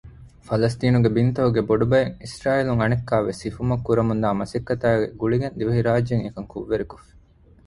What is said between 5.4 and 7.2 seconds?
ދިވެހިރާއްޖެއިން އެކަން ކުށްވެރިކޮށްފި